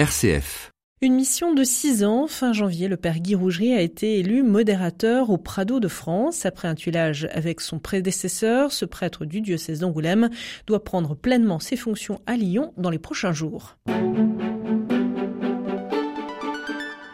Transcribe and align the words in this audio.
RCF. 0.00 0.70
Une 1.02 1.12
mission 1.12 1.52
de 1.52 1.62
six 1.62 2.04
ans. 2.04 2.26
Fin 2.26 2.54
janvier, 2.54 2.88
le 2.88 2.96
père 2.96 3.18
Guy 3.18 3.34
Rougerie 3.34 3.74
a 3.74 3.82
été 3.82 4.18
élu 4.18 4.42
modérateur 4.42 5.28
au 5.28 5.36
Prado 5.36 5.78
de 5.78 5.88
France. 5.88 6.46
Après 6.46 6.68
un 6.68 6.74
tuilage 6.74 7.28
avec 7.32 7.60
son 7.60 7.78
prédécesseur, 7.78 8.72
ce 8.72 8.86
prêtre 8.86 9.26
du 9.26 9.42
diocèse 9.42 9.80
d'Angoulême 9.80 10.30
doit 10.66 10.84
prendre 10.84 11.14
pleinement 11.14 11.58
ses 11.58 11.76
fonctions 11.76 12.22
à 12.24 12.38
Lyon 12.38 12.72
dans 12.78 12.88
les 12.88 12.98
prochains 12.98 13.32
jours. 13.32 13.76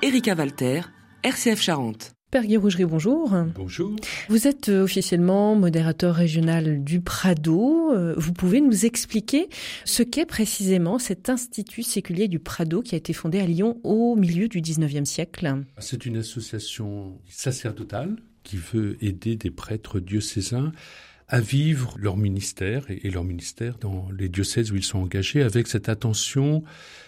Erika 0.01 0.35
Walter, 0.37 0.83
RCF 1.25 1.61
Charente. 1.61 2.16
Guy 2.45 2.57
Rougerie, 2.57 2.85
bonjour. 2.85 3.35
Bonjour. 3.55 3.95
Vous 4.29 4.47
êtes 4.47 4.69
euh, 4.69 4.83
officiellement 4.83 5.55
modérateur 5.55 6.15
régional 6.15 6.83
du 6.85 7.01
Prado. 7.01 7.93
Euh, 7.93 8.15
vous 8.17 8.33
pouvez 8.33 8.61
nous 8.61 8.85
expliquer 8.85 9.49
ce 9.85 10.03
qu'est 10.03 10.27
précisément 10.27 10.99
cet 10.99 11.31
institut 11.31 11.83
séculier 11.83 12.29
du 12.29 12.39
Prado 12.39 12.83
qui 12.83 12.95
a 12.95 12.99
été 12.99 13.13
fondé 13.13 13.41
à 13.41 13.47
Lyon 13.47 13.81
au 13.85 14.17
milieu 14.17 14.49
du 14.49 14.61
19e 14.61 15.05
siècle? 15.05 15.65
C'est 15.79 16.05
une 16.05 16.19
association 16.19 17.19
sacerdotale 17.29 18.17
qui 18.43 18.57
veut 18.57 18.97
aider 19.05 19.37
des 19.37 19.51
prêtres 19.51 19.99
diocésains 19.99 20.73
à 21.29 21.41
vivre 21.41 21.97
leur 21.99 22.17
ministère 22.17 22.87
et 22.89 23.11
leur 23.11 23.25
ministère 23.25 23.79
dans 23.79 24.09
les 24.17 24.29
diocèses 24.29 24.71
où 24.71 24.77
ils 24.77 24.85
sont 24.85 25.01
engagés 25.01 25.43
avec 25.43 25.67
cette 25.67 25.89
attention 25.89 26.63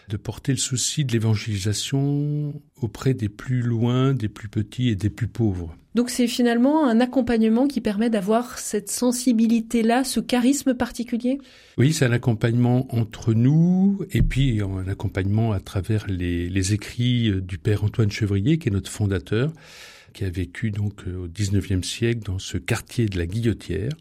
de 0.08 0.16
porter 0.16 0.52
le 0.52 0.58
souci 0.58 1.04
de 1.04 1.12
l'évangélisation 1.12 2.60
auprès 2.80 3.14
des 3.14 3.28
plus 3.28 3.62
loin, 3.62 4.14
des 4.14 4.28
plus 4.28 4.48
petits 4.48 4.88
et 4.88 4.96
des 4.96 5.10
plus 5.10 5.28
pauvres. 5.28 5.77
Donc 5.94 6.10
c'est 6.10 6.27
finalement 6.27 6.86
un 6.86 7.00
accompagnement 7.00 7.66
qui 7.66 7.80
permet 7.80 8.10
d'avoir 8.10 8.58
cette 8.58 8.91
sensibilité-là, 8.91 10.04
ce 10.04 10.20
charisme 10.20 10.74
particulier? 10.74 11.38
Oui, 11.77 11.92
c'est 11.92 12.05
un 12.05 12.12
accompagnement 12.12 12.92
entre 12.94 13.34
nous 13.34 14.00
et 14.10 14.22
puis 14.22 14.60
un 14.60 14.88
accompagnement 14.88 15.52
à 15.52 15.60
travers 15.60 16.06
les, 16.08 16.48
les 16.48 16.72
écrits 16.72 17.32
du 17.42 17.58
Père 17.58 17.84
Antoine 17.84 18.10
Chevrier, 18.10 18.58
qui 18.58 18.69
est 18.69 18.72
notre 18.72 18.91
fondateur 18.91 19.52
qui 20.19 20.24
a 20.24 20.30
vécu 20.30 20.72
donc 20.72 21.06
euh, 21.06 21.27
au 21.27 21.28
XIXe 21.28 21.86
siècle 21.86 22.22
dans 22.24 22.41
ce 22.41 22.58
quartier 22.58 23.06
de 23.06 23.16
la 23.16 23.24
Guillotière, 23.24 23.92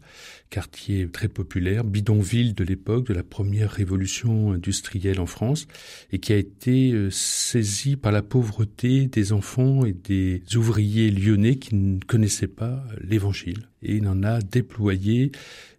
quartier 0.50 1.08
très 1.08 1.28
populaire, 1.28 1.84
bidonville 1.84 2.54
de 2.54 2.64
l'époque 2.64 3.06
de 3.06 3.14
la 3.14 3.22
première 3.22 3.70
révolution 3.70 4.50
industrielle 4.50 5.20
en 5.20 5.26
France, 5.26 5.68
et 6.10 6.18
qui 6.18 6.32
a 6.32 6.36
été 6.36 6.90
euh, 6.90 7.08
saisi 7.12 7.94
par 7.94 8.10
la 8.10 8.22
pauvreté 8.22 9.06
des 9.06 9.32
enfants 9.32 9.84
et 9.84 9.92
des 9.92 10.42
ouvriers 10.56 11.12
lyonnais 11.12 11.54
qui 11.54 11.76
ne 11.76 12.00
connaissaient 12.00 12.48
pas 12.48 12.82
l'Évangile. 13.00 13.68
Et 13.84 13.94
il 13.94 14.08
en 14.08 14.24
a 14.24 14.40
déployé 14.40 15.30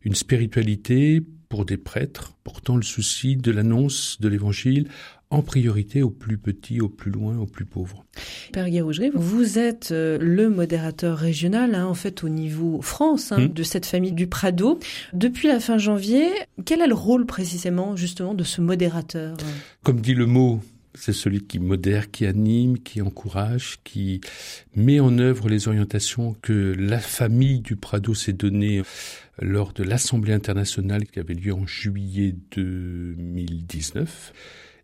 une 0.04 0.16
spiritualité 0.16 1.22
pour 1.50 1.66
des 1.66 1.78
prêtres 1.78 2.33
portant 2.44 2.75
le 2.75 2.83
souci 2.83 3.36
de 3.36 3.52
l'annonce 3.52 4.17
de 4.22 4.28
l'Évangile 4.28 4.88
en 5.31 5.42
priorité 5.42 6.02
aux 6.02 6.09
plus 6.09 6.38
petits, 6.38 6.81
aux 6.81 6.89
plus 6.89 7.11
loin, 7.11 7.38
aux 7.38 7.45
plus 7.45 7.66
pauvres. 7.66 8.05
Père 8.52 8.69
Guérougerie, 8.69 9.11
vous 9.14 9.59
êtes 9.59 9.92
euh, 9.92 10.17
le 10.20 10.50
modérateur 10.50 11.17
régional, 11.17 11.75
hein, 11.75 11.86
en 11.86 11.94
fait, 11.94 12.23
au 12.23 12.30
niveau 12.30 12.81
France, 12.81 13.31
hein, 13.31 13.42
hmm. 13.42 13.53
de 13.53 13.64
cette 13.64 13.86
famille 13.86 14.11
du 14.11 14.27
Prado. 14.27 14.80
Depuis 15.14 15.47
la 15.47 15.59
fin 15.59 15.77
janvier, 15.77 16.30
quel 16.66 16.81
est 16.81 16.88
le 16.88 16.95
rôle 16.95 17.27
précisément, 17.27 17.95
justement, 17.95 18.33
de 18.33 18.44
ce 18.44 18.61
modérateur? 18.61 19.38
Comme 19.83 20.02
dit 20.02 20.16
le 20.16 20.25
mot, 20.25 20.61
c'est 20.94 21.14
celui 21.14 21.42
qui 21.42 21.59
modère, 21.59 22.12
qui 22.12 22.26
anime, 22.26 22.80
qui 22.80 23.02
encourage, 23.02 23.80
qui 23.84 24.22
met 24.76 25.00
en 25.00 25.18
œuvre 25.18 25.50
les 25.50 25.68
orientations 25.68 26.36
que 26.42 26.76
la 26.78 27.00
famille 27.00 27.62
du 27.62 27.76
Prado 27.76 28.14
s'est 28.14 28.34
donnée 28.34 28.82
lors 29.42 29.73
de 29.73 29.84
l'Assemblée 29.84 30.34
internationale 30.34 31.06
qui 31.06 31.20
avait 31.20 31.34
lieu 31.34 31.54
en 31.54 31.66
juillet 31.66 32.36
2019 32.52 34.34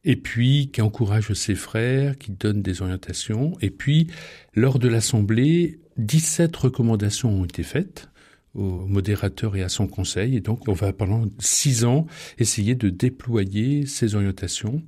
et 0.06 0.16
puis 0.16 0.70
qui 0.72 0.82
encourage 0.82 1.34
ses 1.34 1.56
frères, 1.56 2.18
qui 2.18 2.32
donne 2.32 2.62
des 2.62 2.82
orientations. 2.82 3.58
Et 3.62 3.72
puis, 3.72 4.08
lors 4.54 4.78
de 4.78 4.88
l'Assemblée, 4.88 5.80
17 5.98 6.56
recommandations 6.56 7.42
ont 7.42 7.46
été 7.46 7.64
faites 7.64 8.10
au 8.54 8.86
modérateur 8.86 9.56
et 9.56 9.64
à 9.64 9.70
son 9.70 9.88
conseil. 9.88 10.38
Et 10.38 10.42
donc, 10.42 10.68
on 10.68 10.74
va 10.74 10.94
pendant 10.94 11.26
six 11.40 11.86
ans 11.86 12.06
essayer 12.38 12.76
de 12.76 12.90
déployer 12.90 13.88
ces 13.88 14.16
orientations. 14.16 14.84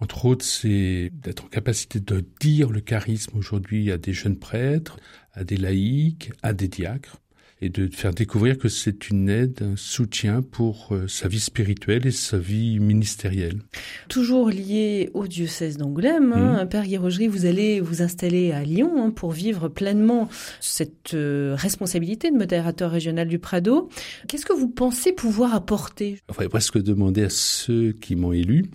Entre 0.00 0.26
autres, 0.26 0.44
c'est 0.44 1.10
d'être 1.12 1.44
en 1.44 1.48
capacité 1.48 2.00
de 2.00 2.24
dire 2.40 2.70
le 2.70 2.80
charisme 2.80 3.38
aujourd'hui 3.38 3.90
à 3.90 3.98
des 3.98 4.12
jeunes 4.12 4.38
prêtres, 4.38 4.98
à 5.32 5.42
des 5.42 5.56
laïcs, 5.56 6.32
à 6.42 6.52
des 6.52 6.68
diacres 6.68 7.20
et 7.62 7.70
de 7.70 7.88
faire 7.88 8.12
découvrir 8.12 8.58
que 8.58 8.68
c'est 8.68 9.08
une 9.08 9.30
aide, 9.30 9.62
un 9.62 9.76
soutien 9.76 10.42
pour 10.42 10.88
euh, 10.90 11.08
sa 11.08 11.26
vie 11.26 11.40
spirituelle 11.40 12.06
et 12.06 12.10
sa 12.10 12.36
vie 12.36 12.78
ministérielle. 12.80 13.62
Toujours 14.08 14.50
lié 14.50 15.10
au 15.14 15.26
diocèse 15.26 15.78
d'Angoulême, 15.78 16.34
hein, 16.34 16.64
mmh. 16.64 16.68
Père 16.68 16.84
Guérogerie, 16.84 17.28
vous 17.28 17.46
allez 17.46 17.80
vous 17.80 18.02
installer 18.02 18.52
à 18.52 18.62
Lyon 18.62 19.02
hein, 19.02 19.10
pour 19.10 19.32
vivre 19.32 19.68
pleinement 19.68 20.28
cette 20.60 21.14
euh, 21.14 21.54
responsabilité 21.56 22.30
de 22.30 22.36
modérateur 22.36 22.90
régional 22.90 23.26
du 23.26 23.38
Prado. 23.38 23.88
Qu'est-ce 24.28 24.44
que 24.44 24.52
vous 24.52 24.68
pensez 24.68 25.12
pouvoir 25.12 25.54
apporter? 25.54 26.18
On 26.28 26.34
va 26.34 26.46
presque 26.50 26.76
demander 26.76 27.24
à 27.24 27.30
ceux 27.30 27.92
qui 27.92 28.16
m'ont 28.16 28.32
élu 28.32 28.66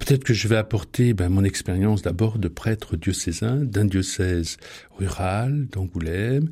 Peut-être 0.00 0.24
que 0.24 0.34
je 0.34 0.48
vais 0.48 0.56
apporter 0.56 1.12
ben, 1.12 1.28
mon 1.28 1.44
expérience 1.44 2.02
d'abord 2.02 2.38
de 2.38 2.48
prêtre 2.48 2.96
diocésain 2.96 3.56
d'un 3.56 3.84
diocèse 3.84 4.56
rural 4.96 5.66
d'Angoulême, 5.70 6.48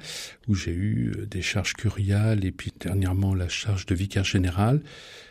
où 0.47 0.55
j'ai 0.55 0.71
eu 0.71 1.13
euh, 1.17 1.27
des 1.27 1.43
charges 1.43 1.73
curiales 1.73 2.45
et 2.45 2.53
puis 2.53 2.73
dernièrement 2.79 3.35
la 3.35 3.49
charge 3.49 3.87
de 3.87 3.95
vicaire 3.95 4.25
général. 4.25 4.83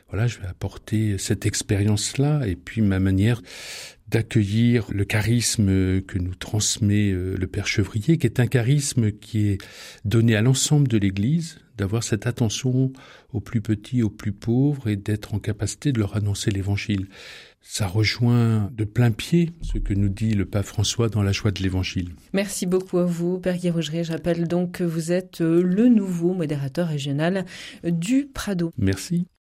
Voilà, 0.09 0.25
je 0.27 0.39
vais 0.39 0.47
apporter 0.47 1.17
cette 1.17 1.45
expérience-là 1.45 2.47
et 2.47 2.56
puis 2.56 2.81
ma 2.81 3.00
manière 3.00 3.41
d'accueillir 4.07 4.88
le 4.89 5.06
charisme 5.06 6.01
que 6.01 6.17
nous 6.17 6.35
transmet 6.35 7.11
euh, 7.11 7.35
le 7.38 7.47
Père 7.47 7.67
Chevrier, 7.67 8.17
qui 8.17 8.25
est 8.25 8.39
un 8.39 8.47
charisme 8.47 9.11
qui 9.11 9.50
est 9.50 9.57
donné 10.06 10.35
à 10.35 10.41
l'ensemble 10.41 10.88
de 10.88 10.97
l'Église, 10.97 11.59
d'avoir 11.77 12.03
cette 12.03 12.25
attention 12.25 12.91
aux 13.31 13.41
plus 13.41 13.61
petits, 13.61 14.01
aux 14.01 14.09
plus 14.09 14.31
pauvres 14.31 14.88
et 14.88 14.95
d'être 14.95 15.33
en 15.33 15.39
capacité 15.39 15.91
de 15.91 16.00
leur 16.00 16.16
annoncer 16.16 16.51
l'Évangile. 16.51 17.07
Ça 17.62 17.85
rejoint 17.85 18.72
de 18.73 18.85
plein 18.85 19.12
pied 19.12 19.51
ce 19.62 19.78
que 19.78 19.94
nous 19.94 20.09
dit 20.09 20.34
le 20.34 20.45
pape 20.45 20.66
François 20.66 21.09
dans 21.09 21.22
la 21.22 21.31
joie 21.31 21.51
de 21.51 21.62
l'Évangile. 21.62 22.13
Merci 22.34 22.66
beaucoup 22.66 22.97
à 22.97 23.06
vous, 23.06 23.40
Père 23.40 23.57
Guérougeret. 23.57 24.03
Je 24.03 24.13
rappelle 24.13 24.47
donc 24.47 24.73
que 24.73 24.84
vous 24.84 25.12
êtes 25.12 25.41
le 25.41 25.88
nouveau 25.88 26.34
modérateur 26.34 26.88
régional 26.88 27.45
du 27.84 28.25
Prado. 28.34 28.72
Merci. 28.78 29.28